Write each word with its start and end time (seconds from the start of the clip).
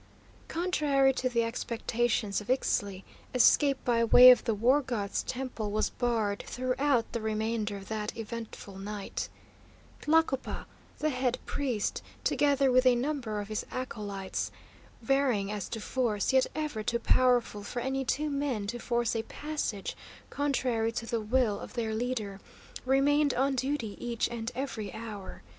Contrary 0.47 1.13
to 1.13 1.29
the 1.29 1.43
expectations 1.43 2.41
of 2.41 2.47
Ixtli 2.49 3.03
escape 3.35 3.77
by 3.85 4.03
way 4.03 4.31
of 4.31 4.45
the 4.45 4.55
War 4.55 4.81
God's 4.81 5.21
temple 5.21 5.69
was 5.69 5.91
barred 5.91 6.43
throughout 6.47 7.11
the 7.13 7.21
remainder 7.21 7.77
of 7.77 7.87
that 7.89 8.17
eventful 8.17 8.79
night. 8.79 9.29
Tlacopa, 10.01 10.65
the 10.97 11.11
head 11.11 11.37
priest, 11.45 12.01
together 12.23 12.71
with 12.71 12.87
a 12.87 12.95
number 12.95 13.39
of 13.39 13.49
his 13.49 13.63
acolytes, 13.69 14.49
varying 15.03 15.51
as 15.51 15.69
to 15.69 15.79
force, 15.79 16.33
yet 16.33 16.47
ever 16.55 16.81
too 16.81 16.97
powerful 16.97 17.61
for 17.61 17.79
any 17.79 18.03
two 18.03 18.31
men 18.31 18.65
to 18.65 18.79
force 18.79 19.15
a 19.15 19.21
passage 19.21 19.95
contrary 20.31 20.91
to 20.93 21.05
the 21.05 21.21
will 21.21 21.59
of 21.59 21.73
their 21.73 21.93
leader, 21.93 22.39
remained 22.87 23.35
on 23.35 23.53
duty 23.53 24.03
each 24.03 24.27
and 24.29 24.51
every 24.55 24.91
hour. 24.95 25.43